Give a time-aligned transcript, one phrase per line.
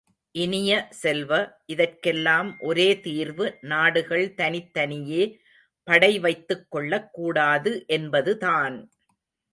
[0.35, 0.69] இனிய
[0.99, 1.31] செல்வ,
[1.65, 5.23] இதற்கெல்லாம் ஒரே தீர்வு நாடுகள் தனித்தனியே
[5.87, 8.77] படைவைத்துக் கொள்ளக் கூடாது என்பதுதான்!